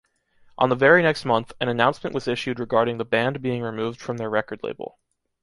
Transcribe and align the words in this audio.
On 0.57 0.69
the 0.69 0.75
very 0.75 1.03
next 1.03 1.25
month, 1.25 1.53
an 1.61 1.69
announcement 1.69 2.15
was 2.15 2.27
issued 2.27 2.59
regarding 2.59 2.97
the 2.97 3.05
band 3.05 3.39
being 3.39 3.61
removed 3.61 4.01
from 4.01 4.17
their 4.17 4.31
record 4.31 4.61
label. 4.63 4.97